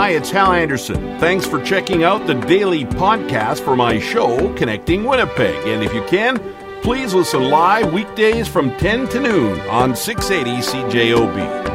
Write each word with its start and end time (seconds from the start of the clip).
Hi, 0.00 0.12
it's 0.12 0.30
Hal 0.30 0.52
Anderson. 0.52 1.18
Thanks 1.20 1.44
for 1.44 1.62
checking 1.62 2.04
out 2.04 2.26
the 2.26 2.32
daily 2.32 2.86
podcast 2.86 3.62
for 3.62 3.76
my 3.76 3.98
show, 4.00 4.50
Connecting 4.54 5.04
Winnipeg. 5.04 5.54
And 5.66 5.84
if 5.84 5.92
you 5.92 6.02
can, 6.04 6.38
please 6.80 7.12
listen 7.12 7.50
live 7.50 7.92
weekdays 7.92 8.48
from 8.48 8.74
10 8.78 9.10
to 9.10 9.20
noon 9.20 9.60
on 9.68 9.94
680 9.94 10.62
CJOB. 10.62 11.66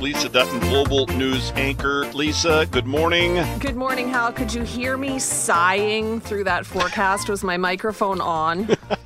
Lisa 0.00 0.28
Dutton, 0.28 0.58
Global 0.58 1.06
News 1.16 1.52
anchor. 1.54 2.06
Lisa, 2.06 2.66
good 2.72 2.86
morning. 2.86 3.34
Good 3.60 3.76
morning, 3.76 4.08
Hal. 4.08 4.32
Could 4.32 4.52
you 4.52 4.64
hear 4.64 4.96
me 4.96 5.20
sighing 5.20 6.20
through 6.20 6.42
that 6.42 6.66
forecast? 6.66 7.28
Was 7.28 7.44
my 7.44 7.56
microphone 7.56 8.20
on? 8.20 8.76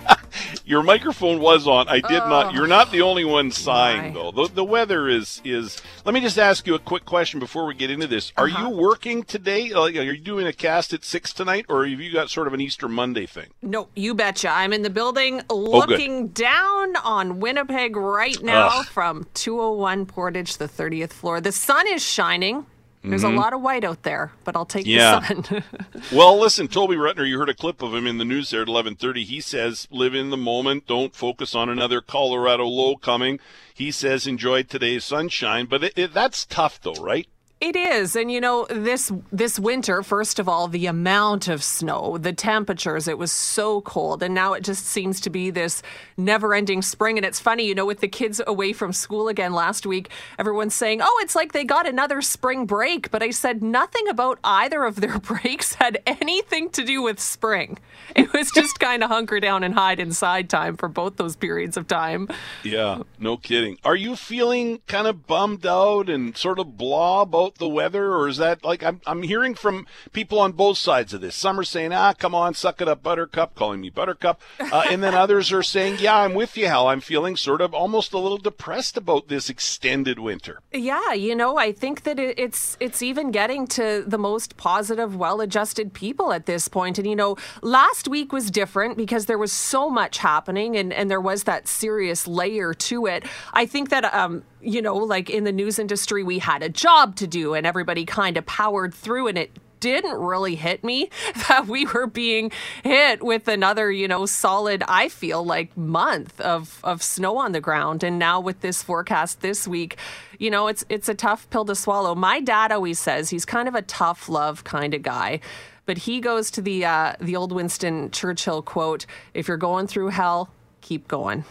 Your 0.69 0.83
microphone 0.83 1.41
was 1.41 1.67
on. 1.67 1.89
I 1.89 2.01
did 2.01 2.21
oh, 2.21 2.29
not. 2.29 2.53
You're 2.53 2.67
not 2.67 2.93
the 2.93 3.01
only 3.01 3.25
one 3.25 3.51
sighing, 3.51 4.13
my. 4.13 4.21
though. 4.21 4.31
The, 4.33 4.55
the 4.57 4.65
weather 4.65 5.09
is 5.09 5.41
is. 5.43 5.81
Let 6.05 6.13
me 6.13 6.21
just 6.21 6.39
ask 6.39 6.67
you 6.67 6.75
a 6.75 6.79
quick 6.79 7.07
question 7.07 7.41
before 7.41 7.65
we 7.65 7.75
get 7.75 7.91
into 7.91 8.07
this. 8.07 8.35
Are 8.37 8.45
uh-huh. 8.45 8.69
you 8.69 8.77
working 8.77 9.23
today? 9.23 9.71
Like, 9.71 9.97
are 9.97 10.03
you 10.03 10.19
doing 10.19 10.47
a 10.47 10.53
cast 10.53 10.93
at 10.93 11.07
six 11.07 11.33
tonight, 11.33 11.65
or 11.71 11.87
have 11.87 11.99
you 11.99 12.13
got 12.13 12.29
sort 12.29 12.49
of 12.49 12.53
an 12.53 12.61
Easter 12.61 12.87
Monday 12.87 13.25
thing? 13.25 13.47
No, 13.63 13.89
you 13.97 14.15
betcha. 14.15 14.51
I'm 14.51 14.75
in 14.75 14.83
the 14.83 14.91
building, 14.91 15.41
oh, 15.49 15.57
looking 15.57 16.25
oh, 16.25 16.27
down 16.27 16.97
on 16.97 17.41
Winnipeg 17.41 17.97
right 17.97 18.41
now 18.43 18.69
Ugh. 18.71 18.87
from 18.89 19.27
201 19.33 20.05
Portage, 20.05 20.59
the 20.59 20.69
30th 20.69 21.15
floor. 21.15 21.41
The 21.41 21.51
sun 21.51 21.87
is 21.89 22.03
shining. 22.05 22.67
There's 23.05 23.23
mm-hmm. 23.23 23.37
a 23.37 23.41
lot 23.41 23.53
of 23.53 23.63
white 23.63 23.85
out 23.85 24.03
there, 24.03 24.33
but 24.45 24.57
I'll 24.57 24.67
take 24.67 24.87
yeah. 24.87 25.21
the 25.21 25.45
sun. 25.45 25.65
well, 26.13 26.39
listen, 26.39 26.69
Toby 26.69 26.97
Rutner, 26.97 27.29
you 27.29 27.39
heard 27.39 27.49
a 27.49 27.55
clip 27.55 27.81
of 27.81 27.95
him 27.95 28.07
in 28.07 28.19
the 28.19 28.25
news 28.25 28.51
there 28.51 28.63
at 28.63 28.69
11:30. 28.69 29.25
He 29.25 29.41
says, 29.41 29.87
"Live 29.91 30.15
in 30.15 30.31
the 30.31 30.37
moment. 30.37 30.87
Don't 30.87 31.15
focus 31.15 31.55
on 31.55 31.69
another 31.69 32.01
Colorado 32.01 32.65
low 32.65 32.97
coming." 32.97 33.39
He 33.73 33.91
says, 33.91 34.27
"Enjoy 34.27 34.63
today's 34.63 35.05
sunshine." 35.05 35.67
But 35.67 35.85
it, 35.85 35.93
it, 35.97 36.15
that's 36.15 36.45
tough, 36.45 36.81
though, 36.81 36.95
right? 36.95 37.29
It 37.61 37.75
is. 37.75 38.15
And 38.15 38.31
you 38.31 38.41
know, 38.41 38.67
this 38.71 39.11
this 39.33 39.59
winter, 39.59 40.05
first 40.05 40.39
of 40.39 40.49
all, 40.49 40.69
the 40.69 40.87
amount 40.87 41.49
of 41.49 41.65
snow, 41.65 42.17
the 42.17 42.33
temperatures, 42.33 43.09
it 43.09 43.19
was 43.19 43.33
so 43.33 43.81
cold. 43.81 44.23
And 44.23 44.33
now 44.33 44.53
it 44.53 44.63
just 44.63 44.87
seems 44.87 45.21
to 45.23 45.31
be 45.31 45.51
this 45.51 45.83
never-ending 46.17 46.83
spring. 46.83 47.19
And 47.19 47.27
it's 47.27 47.41
funny, 47.41 47.67
you 47.67 47.75
know, 47.75 47.85
with 47.85 47.99
the 47.99 48.07
kids 48.07 48.41
away 48.47 48.73
from 48.73 48.93
school 48.93 49.27
again 49.27 49.53
last 49.55 49.87
week, 49.87 50.11
everyone's 50.39 50.75
saying, 50.75 51.01
"Oh, 51.03 51.21
it's 51.23 51.35
like 51.35 51.53
they 51.53 51.65
got 51.65 51.89
another 51.89 52.23
spring 52.23 52.65
break." 52.65 53.11
But 53.11 53.25
I 53.25 53.31
said 53.31 53.61
nothing 53.61 54.07
about 54.07 54.39
either 54.45 54.85
of 54.85 55.01
their 55.01 55.19
breaks 55.19 55.75
had 55.75 56.01
anything 56.07 56.71
to 56.71 56.85
do 56.85 57.03
with 57.03 57.19
spring. 57.19 57.79
It 58.15 58.33
was 58.33 58.53
just 58.53 58.79
kind 58.79 59.03
of 59.03 59.11
hunker 59.11 59.41
down 59.41 59.65
and 59.65 59.75
hide 59.75 59.99
inside 59.99 60.49
time 60.49 60.77
for 60.77 60.89
both 60.89 61.17
those 61.17 61.35
periods 61.35 61.77
of 61.77 61.89
time. 61.89 62.29
Yeah, 62.63 63.03
no 63.19 63.37
kidding. 63.37 63.79
Are 63.85 63.97
you 63.97 64.15
feeling 64.15 64.81
kind 64.87 65.09
of 65.09 65.27
bummed 65.27 65.67
out 65.67 66.09
and 66.09 66.37
sort 66.37 66.61
of 66.61 66.77
blah 66.79 67.25
about 67.49 67.59
the 67.59 67.69
weather, 67.69 68.13
or 68.13 68.29
is 68.29 68.37
that 68.37 68.65
like 68.65 68.83
I'm 68.83 69.01
I'm 69.07 69.23
hearing 69.23 69.55
from 69.55 69.87
people 70.13 70.39
on 70.39 70.53
both 70.53 70.79
sides 70.79 71.15
of 71.15 71.21
this? 71.21 71.35
Some 71.35 71.59
are 71.59 71.65
saying, 71.65 71.93
"Ah, 71.93 72.13
come 72.13 72.35
on, 72.35 72.55
suck 72.55 72.81
it 72.81 72.89
up, 72.89 73.03
Buttercup," 73.03 73.55
calling 73.55 73.81
me 73.81 73.91
Buttercup, 73.91 74.41
uh, 74.61 74.85
and 74.91 75.03
then 75.03 75.15
others 75.15 75.53
are 75.53 75.63
saying, 75.63 75.97
"Yeah, 76.01 76.19
I'm 76.19 76.35
with 76.35 76.57
you, 76.57 76.67
Hal. 76.67 76.89
I'm 76.89 77.01
feeling 77.01 77.37
sort 77.37 77.61
of 77.61 77.73
almost 77.73 78.13
a 78.13 78.19
little 78.19 78.39
depressed 78.39 78.97
about 78.97 79.29
this 79.29 79.49
extended 79.49 80.19
winter." 80.19 80.61
Yeah, 80.73 81.15
you 81.15 81.35
know, 81.35 81.57
I 81.57 81.73
think 81.73 82.03
that 82.03 82.19
it's 82.19 82.77
it's 82.81 83.03
even 83.03 83.31
getting 83.31 83.67
to 83.69 84.05
the 84.07 84.19
most 84.19 84.57
positive, 84.57 85.17
well-adjusted 85.17 85.93
people 85.95 86.33
at 86.33 86.47
this 86.47 86.69
point. 86.69 86.99
And 86.99 87.07
you 87.07 87.17
know, 87.17 87.37
last 87.63 88.09
week 88.09 88.33
was 88.33 88.51
different 88.51 88.97
because 88.97 89.27
there 89.27 89.39
was 89.39 89.53
so 89.53 89.89
much 89.89 90.19
happening, 90.19 90.77
and 90.77 90.93
and 90.93 91.11
there 91.11 91.21
was 91.21 91.45
that 91.45 91.67
serious 91.67 92.27
layer 92.27 92.75
to 92.75 93.07
it. 93.07 93.25
I 93.55 93.65
think 93.65 93.89
that 93.89 94.13
um, 94.13 94.45
you 94.61 94.83
know, 94.83 94.97
like 94.97 95.31
in 95.31 95.45
the 95.45 95.53
news 95.53 95.79
industry, 95.79 96.23
we 96.23 96.39
had 96.39 96.63
a 96.63 96.69
job 96.69 97.17
to 97.17 97.27
do 97.27 97.55
and 97.55 97.67
everybody 97.67 98.05
kind 98.05 98.37
of 98.37 98.47
powered 98.47 98.95
through 98.95 99.29
and 99.29 99.39
it 99.39 99.51
didn't 99.81 100.17
really 100.19 100.57
hit 100.57 100.83
me 100.83 101.11
that 101.49 101.67
we 101.67 101.87
were 101.87 102.07
being 102.07 102.51
hit 102.83 103.23
with 103.23 103.49
another, 103.49 103.91
you 103.91 104.09
know, 104.09 104.27
solid, 104.27 104.83
I 104.89 105.09
feel 105.09 105.45
like 105.45 105.77
month 105.77 106.41
of, 106.41 106.81
of 106.85 107.03
snow 107.03 107.39
on 107.39 107.53
the 107.53 107.61
ground. 107.61 108.03
And 108.03 108.19
now 108.19 108.41
with 108.41 108.61
this 108.61 108.83
forecast 108.83 109.41
this 109.41 109.69
week, 109.69 109.97
you 110.39 110.51
know, 110.51 110.69
it's 110.69 110.85
it's 110.89 111.09
a 111.09 111.15
tough 111.15 111.49
pill 111.51 111.65
to 111.65 111.75
swallow. 111.75 112.15
My 112.15 112.41
dad 112.41 112.73
always 112.73 112.99
says 112.99 113.31
he's 113.31 113.45
kind 113.45 113.69
of 113.69 113.75
a 113.75 113.83
tough 113.83 114.29
love 114.29 114.65
kind 114.65 114.95
of 114.95 115.03
guy. 115.03 115.41
But 115.87 115.99
he 115.99 116.21
goes 116.21 116.51
to 116.53 116.61
the 116.61 116.85
uh, 116.85 117.15
the 117.19 117.35
old 117.35 117.51
Winston 117.51 118.11
Churchill 118.11 118.61
quote: 118.61 119.07
"If 119.33 119.49
you're 119.49 119.57
going 119.57 119.87
through 119.87 120.09
hell, 120.09 120.51
keep 120.83 121.09
going." 121.09 121.45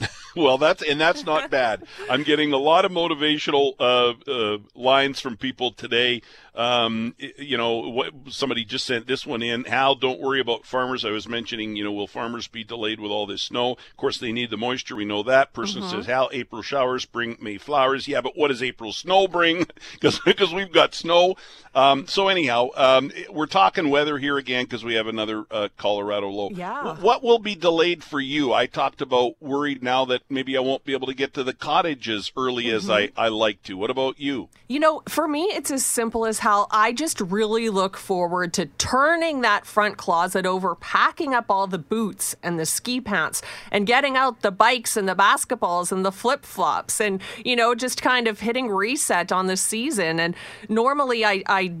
well, 0.36 0.58
that's 0.58 0.82
and 0.82 1.00
that's 1.00 1.24
not 1.24 1.50
bad. 1.50 1.84
I'm 2.08 2.22
getting 2.22 2.52
a 2.52 2.56
lot 2.58 2.84
of 2.84 2.92
motivational 2.92 3.74
uh, 3.78 4.14
uh, 4.30 4.58
lines 4.74 5.20
from 5.20 5.36
people 5.36 5.72
today 5.72 6.22
um, 6.60 7.14
you 7.18 7.56
know, 7.56 7.88
what, 7.88 8.12
somebody 8.28 8.66
just 8.66 8.84
sent 8.84 9.06
this 9.06 9.24
one 9.24 9.40
in. 9.40 9.64
Hal, 9.64 9.94
don't 9.94 10.20
worry 10.20 10.40
about 10.40 10.66
farmers. 10.66 11.06
I 11.06 11.10
was 11.10 11.26
mentioning, 11.26 11.74
you 11.74 11.82
know, 11.82 11.90
will 11.90 12.06
farmers 12.06 12.48
be 12.48 12.64
delayed 12.64 13.00
with 13.00 13.10
all 13.10 13.24
this 13.24 13.40
snow? 13.40 13.72
Of 13.72 13.96
course, 13.96 14.18
they 14.18 14.30
need 14.30 14.50
the 14.50 14.58
moisture. 14.58 14.94
We 14.94 15.06
know 15.06 15.22
that. 15.22 15.54
Person 15.54 15.80
mm-hmm. 15.80 15.90
says, 15.90 16.04
Hal, 16.04 16.28
April 16.34 16.60
showers 16.60 17.06
bring 17.06 17.38
May 17.40 17.56
flowers. 17.56 18.06
Yeah, 18.06 18.20
but 18.20 18.36
what 18.36 18.48
does 18.48 18.62
April 18.62 18.92
snow 18.92 19.26
bring? 19.26 19.66
Because 19.92 20.20
because 20.20 20.52
we've 20.52 20.72
got 20.72 20.94
snow. 20.94 21.36
Um, 21.74 22.06
so 22.06 22.28
anyhow, 22.28 22.68
um, 22.74 23.12
we're 23.30 23.46
talking 23.46 23.90
weather 23.90 24.18
here 24.18 24.38
again 24.38 24.64
because 24.64 24.84
we 24.84 24.94
have 24.94 25.06
another 25.06 25.44
uh, 25.50 25.68
Colorado 25.76 26.28
low. 26.28 26.50
Yeah. 26.50 26.96
What 26.96 27.22
will 27.22 27.38
be 27.38 27.54
delayed 27.54 28.02
for 28.02 28.20
you? 28.20 28.52
I 28.52 28.66
talked 28.66 29.00
about 29.00 29.40
worried 29.40 29.82
now 29.82 30.04
that 30.06 30.22
maybe 30.28 30.56
I 30.56 30.60
won't 30.60 30.84
be 30.84 30.92
able 30.92 31.06
to 31.06 31.14
get 31.14 31.34
to 31.34 31.44
the 31.44 31.52
cottage 31.52 32.08
as 32.08 32.32
early 32.36 32.64
mm-hmm. 32.64 32.76
as 32.76 32.90
I, 32.90 33.10
I 33.16 33.28
like 33.28 33.62
to. 33.64 33.74
What 33.74 33.90
about 33.90 34.18
you? 34.18 34.48
You 34.68 34.80
know, 34.80 35.02
for 35.08 35.28
me, 35.28 35.44
it's 35.44 35.70
as 35.70 35.84
simple 35.84 36.26
as 36.26 36.40
how 36.40 36.49
Hal, 36.50 36.66
I 36.72 36.90
just 36.92 37.20
really 37.20 37.70
look 37.70 37.96
forward 37.96 38.52
to 38.54 38.66
turning 38.66 39.42
that 39.42 39.66
front 39.66 39.96
closet 39.96 40.44
over, 40.44 40.74
packing 40.74 41.32
up 41.32 41.44
all 41.48 41.68
the 41.68 41.78
boots 41.78 42.34
and 42.42 42.58
the 42.58 42.66
ski 42.66 43.00
pants, 43.00 43.40
and 43.70 43.86
getting 43.86 44.16
out 44.16 44.40
the 44.40 44.50
bikes 44.50 44.96
and 44.96 45.08
the 45.08 45.14
basketballs 45.14 45.92
and 45.92 46.04
the 46.04 46.10
flip 46.10 46.44
flops, 46.44 47.00
and, 47.00 47.22
you 47.44 47.54
know, 47.54 47.76
just 47.76 48.02
kind 48.02 48.26
of 48.26 48.40
hitting 48.40 48.68
reset 48.68 49.30
on 49.30 49.46
the 49.46 49.56
season. 49.56 50.18
And 50.18 50.34
normally 50.68 51.24
I, 51.24 51.44
I 51.46 51.72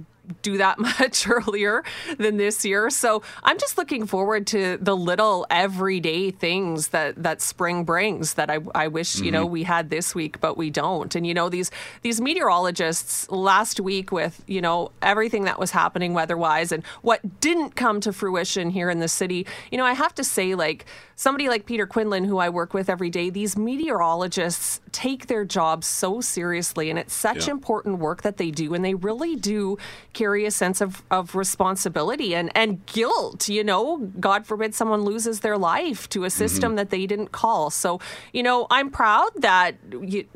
do 0.42 0.58
that 0.58 0.78
much 1.00 1.28
earlier 1.28 1.82
than 2.18 2.36
this 2.36 2.64
year. 2.64 2.90
So 2.90 3.22
I'm 3.42 3.58
just 3.58 3.78
looking 3.78 4.06
forward 4.06 4.46
to 4.48 4.78
the 4.80 4.96
little 4.96 5.46
everyday 5.50 6.30
things 6.30 6.88
that 6.88 7.22
that 7.22 7.40
spring 7.40 7.84
brings 7.84 8.34
that 8.34 8.50
I, 8.50 8.58
I 8.74 8.88
wish 8.88 9.16
mm-hmm. 9.16 9.24
you 9.24 9.30
know 9.32 9.44
mm-hmm. 9.44 9.52
we 9.52 9.62
had 9.64 9.90
this 9.90 10.14
week, 10.14 10.40
but 10.40 10.56
we 10.56 10.70
don't. 10.70 11.14
And 11.14 11.26
you 11.26 11.34
know 11.34 11.48
these 11.48 11.70
these 12.02 12.20
meteorologists 12.20 13.30
last 13.30 13.80
week 13.80 14.12
with 14.12 14.42
you 14.46 14.60
know 14.60 14.92
everything 15.02 15.44
that 15.44 15.58
was 15.58 15.70
happening 15.70 16.14
weather 16.14 16.36
wise 16.36 16.72
and 16.72 16.84
what 17.02 17.40
didn't 17.40 17.76
come 17.76 18.00
to 18.00 18.12
fruition 18.12 18.70
here 18.70 18.90
in 18.90 19.00
the 19.00 19.08
city. 19.08 19.46
You 19.70 19.78
know 19.78 19.84
I 19.84 19.92
have 19.92 20.14
to 20.16 20.24
say 20.24 20.54
like 20.54 20.86
somebody 21.20 21.50
like 21.50 21.66
Peter 21.66 21.86
Quinlan, 21.86 22.24
who 22.24 22.38
I 22.38 22.48
work 22.48 22.72
with 22.72 22.88
every 22.88 23.10
day, 23.10 23.28
these 23.28 23.54
meteorologists 23.54 24.80
take 24.90 25.26
their 25.26 25.44
job 25.44 25.84
so 25.84 26.22
seriously, 26.22 26.88
and 26.88 26.98
it's 26.98 27.12
such 27.12 27.46
yeah. 27.46 27.52
important 27.52 27.98
work 27.98 28.22
that 28.22 28.38
they 28.38 28.50
do, 28.50 28.72
and 28.72 28.82
they 28.82 28.94
really 28.94 29.36
do 29.36 29.76
carry 30.20 30.44
a 30.44 30.50
sense 30.50 30.82
of, 30.82 31.02
of 31.10 31.34
responsibility 31.34 32.34
and, 32.34 32.50
and 32.54 32.84
guilt. 32.84 33.48
You 33.48 33.64
know, 33.64 33.98
God 34.20 34.46
forbid 34.46 34.74
someone 34.74 35.02
loses 35.02 35.40
their 35.40 35.56
life 35.56 36.08
to 36.10 36.24
a 36.24 36.30
system 36.30 36.70
mm-hmm. 36.70 36.76
that 36.76 36.90
they 36.90 37.06
didn't 37.06 37.32
call. 37.32 37.70
So, 37.70 38.00
you 38.34 38.42
know, 38.42 38.66
I'm 38.70 38.90
proud 38.90 39.30
that. 39.36 39.76
You, 39.90 40.26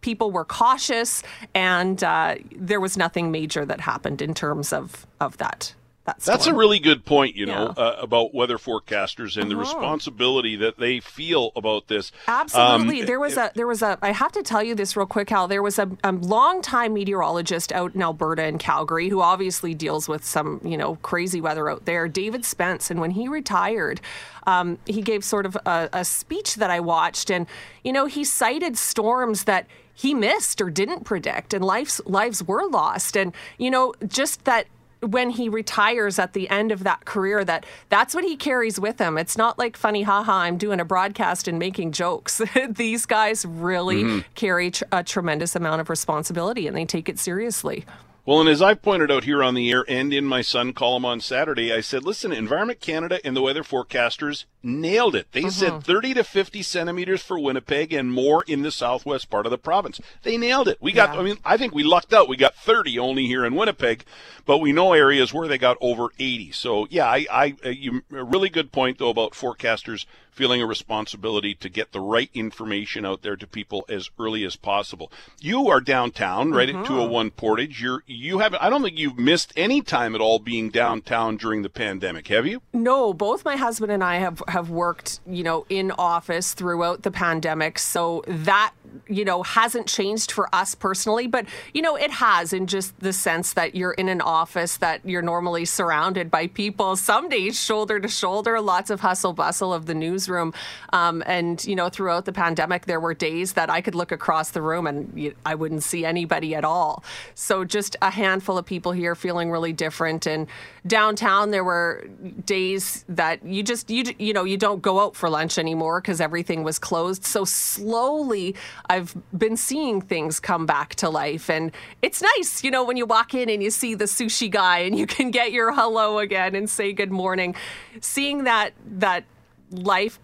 people 0.00 0.30
were 0.30 0.44
cautious 0.44 1.22
and 1.54 2.04
uh, 2.04 2.34
there 2.54 2.78
was 2.78 2.94
nothing 2.98 3.30
major 3.30 3.64
that 3.64 3.80
happened 3.80 4.20
in 4.20 4.34
terms 4.34 4.70
of, 4.70 5.06
of 5.18 5.38
that 5.38 5.74
that's 6.04 6.26
That's 6.26 6.46
a 6.46 6.54
really 6.54 6.78
good 6.78 7.06
point, 7.06 7.34
you 7.34 7.46
know, 7.46 7.72
yeah. 7.76 7.82
uh, 7.82 7.96
about 8.00 8.34
weather 8.34 8.58
forecasters 8.58 9.36
and 9.36 9.44
uh-huh. 9.44 9.48
the 9.48 9.56
responsibility 9.56 10.54
that 10.56 10.78
they 10.78 11.00
feel 11.00 11.50
about 11.56 11.88
this. 11.88 12.12
Absolutely. 12.28 13.00
Um, 13.00 13.06
there 13.06 13.18
was 13.18 13.38
a 13.38 13.50
there 13.54 13.66
was 13.66 13.80
a 13.80 13.98
I 14.02 14.12
have 14.12 14.32
to 14.32 14.42
tell 14.42 14.62
you 14.62 14.74
this 14.74 14.96
real 14.96 15.06
quick, 15.06 15.30
Hal. 15.30 15.48
There 15.48 15.62
was 15.62 15.78
a, 15.78 15.90
a 16.04 16.12
long-time 16.12 16.92
meteorologist 16.92 17.72
out 17.72 17.94
in 17.94 18.02
Alberta 18.02 18.42
and 18.42 18.60
Calgary 18.60 19.08
who 19.08 19.22
obviously 19.22 19.72
deals 19.72 20.06
with 20.06 20.24
some, 20.24 20.60
you 20.62 20.76
know, 20.76 20.96
crazy 20.96 21.40
weather 21.40 21.70
out 21.70 21.86
there, 21.86 22.06
David 22.06 22.44
Spence, 22.44 22.90
and 22.90 23.00
when 23.00 23.12
he 23.12 23.26
retired, 23.26 24.02
um, 24.46 24.78
he 24.84 25.00
gave 25.00 25.24
sort 25.24 25.46
of 25.46 25.56
a, 25.64 25.88
a 25.94 26.04
speech 26.04 26.56
that 26.56 26.70
I 26.70 26.80
watched 26.80 27.30
and 27.30 27.46
you 27.82 27.92
know, 27.92 28.06
he 28.06 28.24
cited 28.24 28.76
storms 28.76 29.44
that 29.44 29.66
he 29.94 30.12
missed 30.12 30.60
or 30.60 30.70
didn't 30.70 31.04
predict 31.04 31.54
and 31.54 31.64
lives 31.64 32.00
lives 32.04 32.42
were 32.42 32.66
lost 32.68 33.16
and 33.16 33.32
you 33.58 33.70
know 33.70 33.94
just 34.08 34.44
that 34.44 34.66
when 35.04 35.30
he 35.30 35.48
retires 35.48 36.18
at 36.18 36.32
the 36.32 36.48
end 36.48 36.72
of 36.72 36.84
that 36.84 37.04
career 37.04 37.44
that 37.44 37.64
that's 37.88 38.14
what 38.14 38.24
he 38.24 38.36
carries 38.36 38.80
with 38.80 38.98
him. 38.98 39.18
It's 39.18 39.36
not 39.36 39.58
like 39.58 39.76
funny 39.76 40.02
haha 40.02 40.32
I'm 40.32 40.58
doing 40.58 40.80
a 40.80 40.84
broadcast 40.84 41.48
and 41.48 41.58
making 41.58 41.92
jokes. 41.92 42.40
These 42.68 43.06
guys 43.06 43.44
really 43.44 44.02
mm-hmm. 44.02 44.18
carry 44.34 44.70
tr- 44.70 44.84
a 44.92 45.02
tremendous 45.02 45.54
amount 45.54 45.80
of 45.80 45.90
responsibility 45.90 46.66
and 46.66 46.76
they 46.76 46.84
take 46.84 47.08
it 47.08 47.18
seriously. 47.18 47.84
Well, 48.26 48.40
and 48.40 48.48
as 48.48 48.62
I 48.62 48.72
pointed 48.72 49.10
out 49.10 49.24
here 49.24 49.42
on 49.42 49.54
the 49.54 49.70
air 49.70 49.84
and 49.86 50.12
in 50.12 50.24
my 50.24 50.40
Sun 50.40 50.72
column 50.72 51.04
on 51.04 51.20
Saturday, 51.20 51.70
I 51.70 51.80
said, 51.80 52.04
listen, 52.04 52.32
Environment 52.32 52.80
Canada 52.80 53.20
and 53.22 53.36
the 53.36 53.42
weather 53.42 53.62
forecasters 53.62 54.46
nailed 54.64 55.14
it. 55.14 55.30
They 55.32 55.48
said 55.50 55.84
30 55.84 56.14
to 56.14 56.24
50 56.24 56.62
centimeters 56.62 57.22
for 57.22 57.38
Winnipeg 57.38 57.92
and 57.92 58.12
more 58.12 58.42
in 58.48 58.62
the 58.62 58.70
southwest 58.70 59.30
part 59.30 59.46
of 59.46 59.50
the 59.50 59.58
province. 59.58 60.00
They 60.22 60.36
nailed 60.36 60.68
it. 60.68 60.78
We 60.80 60.92
got, 60.92 61.14
Yeah. 61.14 61.20
I 61.20 61.22
mean, 61.22 61.38
I 61.44 61.56
think 61.56 61.74
we 61.74 61.84
lucked 61.84 62.12
out. 62.12 62.28
We 62.28 62.36
got 62.36 62.54
30 62.54 62.98
only 62.98 63.26
here 63.26 63.44
in 63.44 63.54
Winnipeg, 63.54 64.04
but 64.46 64.58
we 64.58 64.72
know 64.72 64.92
areas 64.92 65.32
where 65.34 65.46
they 65.46 65.58
got 65.58 65.76
over 65.80 66.08
80. 66.18 66.52
So, 66.52 66.86
yeah, 66.90 67.06
I, 67.06 67.26
I 67.30 67.56
uh, 67.64 67.68
you, 67.68 68.02
a 68.12 68.24
really 68.24 68.48
good 68.48 68.72
point, 68.72 68.98
though, 68.98 69.10
about 69.10 69.32
forecasters 69.32 70.06
feeling 70.34 70.60
a 70.60 70.66
responsibility 70.66 71.54
to 71.54 71.68
get 71.68 71.92
the 71.92 72.00
right 72.00 72.28
information 72.34 73.06
out 73.06 73.22
there 73.22 73.36
to 73.36 73.46
people 73.46 73.84
as 73.88 74.10
early 74.18 74.44
as 74.44 74.56
possible. 74.56 75.10
You 75.40 75.68
are 75.68 75.80
downtown, 75.80 76.50
right 76.50 76.68
at 76.68 76.84
201 76.86 77.30
Portage. 77.30 77.80
You're, 77.80 78.02
you 78.06 78.40
haven't, 78.40 78.60
I 78.60 78.68
don't 78.68 78.82
think 78.82 78.98
you've 78.98 79.16
missed 79.18 79.52
any 79.56 79.80
time 79.80 80.14
at 80.14 80.20
all 80.20 80.40
being 80.40 80.70
downtown 80.70 81.36
during 81.36 81.62
the 81.62 81.68
pandemic, 81.70 82.26
have 82.28 82.46
you? 82.46 82.62
No, 82.72 83.14
both 83.14 83.44
my 83.44 83.54
husband 83.54 83.92
and 83.92 84.02
I 84.02 84.16
have 84.16 84.42
have 84.54 84.70
worked, 84.70 85.20
you 85.26 85.42
know, 85.42 85.66
in 85.68 85.90
office 85.90 86.54
throughout 86.54 87.02
the 87.02 87.10
pandemic, 87.10 87.78
so 87.78 88.22
that 88.26 88.72
you 89.08 89.24
know 89.24 89.42
hasn't 89.42 89.86
changed 89.86 90.32
for 90.32 90.48
us 90.54 90.74
personally, 90.74 91.26
but 91.26 91.46
you 91.72 91.82
know 91.82 91.96
it 91.96 92.10
has 92.10 92.52
in 92.52 92.66
just 92.66 92.98
the 93.00 93.12
sense 93.12 93.52
that 93.54 93.74
you're 93.74 93.92
in 93.92 94.08
an 94.08 94.20
office 94.20 94.76
that 94.78 95.00
you're 95.04 95.22
normally 95.22 95.64
surrounded 95.64 96.30
by 96.30 96.46
people. 96.46 96.96
Some 96.96 97.28
days 97.28 97.60
shoulder 97.60 98.00
to 98.00 98.08
shoulder, 98.08 98.60
lots 98.60 98.90
of 98.90 99.00
hustle 99.00 99.32
bustle 99.32 99.72
of 99.72 99.86
the 99.86 99.94
newsroom, 99.94 100.52
um, 100.92 101.22
and 101.26 101.64
you 101.64 101.76
know 101.76 101.88
throughout 101.88 102.24
the 102.24 102.32
pandemic 102.32 102.86
there 102.86 103.00
were 103.00 103.14
days 103.14 103.54
that 103.54 103.70
I 103.70 103.80
could 103.80 103.94
look 103.94 104.12
across 104.12 104.50
the 104.50 104.62
room 104.62 104.86
and 104.86 105.34
I 105.44 105.54
wouldn't 105.54 105.82
see 105.82 106.04
anybody 106.04 106.54
at 106.54 106.64
all. 106.64 107.04
So 107.34 107.64
just 107.64 107.96
a 108.02 108.10
handful 108.10 108.58
of 108.58 108.66
people 108.66 108.92
here 108.92 109.14
feeling 109.14 109.50
really 109.50 109.72
different, 109.72 110.26
and 110.26 110.46
downtown 110.86 111.50
there 111.50 111.64
were 111.64 112.06
days 112.44 113.04
that 113.08 113.44
you 113.44 113.62
just 113.62 113.90
you 113.90 114.04
you 114.18 114.32
know 114.32 114.44
you 114.44 114.56
don't 114.56 114.82
go 114.82 115.00
out 115.00 115.16
for 115.16 115.28
lunch 115.30 115.58
anymore 115.58 116.00
because 116.00 116.20
everything 116.20 116.62
was 116.62 116.78
closed 116.78 117.24
so 117.24 117.44
slowly 117.44 118.54
i've 118.90 119.16
been 119.36 119.56
seeing 119.56 120.00
things 120.00 120.40
come 120.40 120.66
back 120.66 120.94
to 120.94 121.08
life 121.08 121.48
and 121.48 121.72
it's 122.02 122.22
nice 122.22 122.62
you 122.64 122.70
know 122.70 122.84
when 122.84 122.96
you 122.96 123.06
walk 123.06 123.34
in 123.34 123.48
and 123.48 123.62
you 123.62 123.70
see 123.70 123.94
the 123.94 124.04
sushi 124.04 124.50
guy 124.50 124.78
and 124.78 124.98
you 124.98 125.06
can 125.06 125.30
get 125.30 125.52
your 125.52 125.72
hello 125.72 126.18
again 126.18 126.54
and 126.54 126.68
say 126.68 126.92
good 126.92 127.10
morning. 127.10 127.54
Seeing 128.00 128.44
that 128.44 128.72
that 128.86 129.24
life 129.70 130.18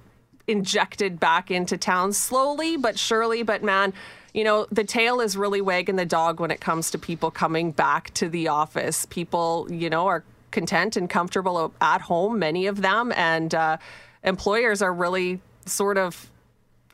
injected 0.46 1.20
back 1.20 1.50
into 1.50 1.76
town 1.76 2.12
slowly 2.12 2.76
but 2.76 2.98
surely 2.98 3.42
but 3.42 3.62
man 3.62 3.92
you 4.34 4.44
know 4.44 4.66
the 4.70 4.84
tail 4.84 5.20
is 5.20 5.36
really 5.36 5.60
wagging 5.60 5.96
the 5.96 6.06
dog 6.06 6.40
when 6.40 6.50
it 6.50 6.60
comes 6.60 6.90
to 6.90 6.98
people 6.98 7.30
coming 7.30 7.72
back 7.72 8.12
to 8.14 8.28
the 8.28 8.48
office. 8.48 9.06
People 9.06 9.66
you 9.70 9.90
know 9.90 10.06
are 10.06 10.24
content 10.50 10.96
and 10.96 11.08
comfortable 11.08 11.72
at 11.80 12.00
home 12.00 12.38
many 12.38 12.66
of 12.66 12.82
them 12.82 13.12
and 13.12 13.54
uh, 13.54 13.76
employers 14.24 14.82
are 14.82 14.92
really 14.92 15.40
sort 15.66 15.96
of 15.96 16.30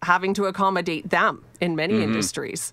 having 0.03 0.35
to 0.35 0.45
accommodate 0.45 1.09
them 1.11 1.45
in 1.61 1.77
many 1.77 1.95
mm-hmm. 1.95 2.05
industries 2.05 2.73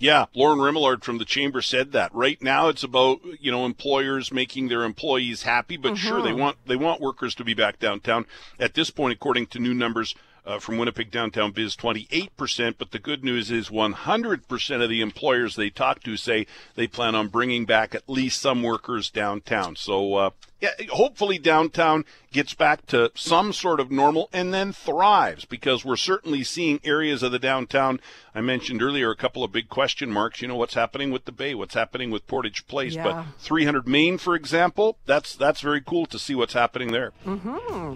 Yeah, 0.00 0.26
Loren 0.32 0.60
Remillard 0.60 1.02
from 1.02 1.18
the 1.18 1.24
chamber 1.24 1.60
said 1.60 1.90
that. 1.92 2.14
Right 2.14 2.40
now, 2.40 2.68
it's 2.68 2.84
about 2.84 3.20
you 3.40 3.50
know 3.50 3.66
employers 3.66 4.32
making 4.32 4.68
their 4.68 4.84
employees 4.84 5.42
happy, 5.42 5.76
but 5.76 5.98
sure 5.98 6.22
they 6.22 6.30
mm-hmm. 6.30 6.38
want 6.38 6.56
they 6.66 6.76
want 6.76 7.00
workers 7.00 7.34
to 7.36 7.44
be 7.44 7.54
back 7.54 7.80
downtown. 7.80 8.24
At 8.60 8.74
this 8.74 8.90
point, 8.90 9.14
according 9.14 9.48
to 9.48 9.58
new 9.58 9.74
numbers 9.74 10.14
uh, 10.48 10.58
from 10.58 10.78
Winnipeg 10.78 11.10
Downtown 11.10 11.52
Biz, 11.52 11.76
28 11.76 12.36
percent. 12.36 12.76
But 12.78 12.90
the 12.90 12.98
good 12.98 13.22
news 13.22 13.50
is 13.50 13.70
100 13.70 14.48
percent 14.48 14.82
of 14.82 14.88
the 14.88 15.02
employers 15.02 15.54
they 15.54 15.68
talk 15.70 16.02
to 16.04 16.16
say 16.16 16.46
they 16.74 16.86
plan 16.86 17.14
on 17.14 17.28
bringing 17.28 17.66
back 17.66 17.94
at 17.94 18.08
least 18.08 18.40
some 18.40 18.62
workers 18.62 19.10
downtown. 19.10 19.76
So 19.76 20.14
uh, 20.14 20.30
yeah, 20.60 20.70
hopefully 20.90 21.38
downtown 21.38 22.04
gets 22.32 22.54
back 22.54 22.86
to 22.86 23.12
some 23.14 23.52
sort 23.52 23.78
of 23.78 23.90
normal 23.90 24.28
and 24.32 24.52
then 24.52 24.72
thrives 24.72 25.44
because 25.44 25.84
we're 25.84 25.96
certainly 25.96 26.42
seeing 26.42 26.80
areas 26.82 27.22
of 27.22 27.30
the 27.30 27.38
downtown. 27.38 28.00
I 28.34 28.40
mentioned 28.40 28.82
earlier 28.82 29.10
a 29.10 29.16
couple 29.16 29.44
of 29.44 29.52
big 29.52 29.68
question 29.68 30.10
marks. 30.10 30.40
You 30.40 30.48
know 30.48 30.56
what's 30.56 30.74
happening 30.74 31.10
with 31.10 31.26
the 31.26 31.32
Bay, 31.32 31.54
what's 31.54 31.74
happening 31.74 32.10
with 32.10 32.26
Portage 32.26 32.66
Place, 32.66 32.94
Yeah. 32.94 33.04
but 33.04 33.24
300 33.38 33.86
Main, 33.86 34.16
for 34.16 34.34
example, 34.34 34.96
that's 35.04 35.36
that's 35.36 35.60
very 35.60 35.82
cool 35.82 36.06
to 36.06 36.18
see 36.18 36.34
what's 36.34 36.54
happening 36.54 36.90
there. 36.90 37.12
Mm-hmm. 37.26 37.94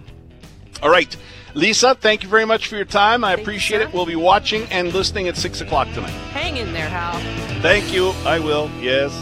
All 0.82 0.90
right, 0.90 1.16
Lisa, 1.54 1.94
thank 1.94 2.22
you 2.22 2.28
very 2.28 2.44
much 2.44 2.66
for 2.66 2.76
your 2.76 2.84
time. 2.84 3.22
I 3.24 3.34
you, 3.34 3.42
appreciate 3.42 3.78
sir. 3.82 3.88
it. 3.88 3.94
We'll 3.94 4.06
be 4.06 4.16
watching 4.16 4.64
and 4.70 4.92
listening 4.92 5.28
at 5.28 5.36
six 5.36 5.60
o'clock 5.60 5.86
tonight. 5.94 6.10
hang 6.32 6.56
in 6.56 6.72
there 6.72 6.88
hal 6.88 7.18
Thank 7.62 7.92
you. 7.92 8.08
I 8.24 8.40
will. 8.40 8.68
Yes. 8.80 9.12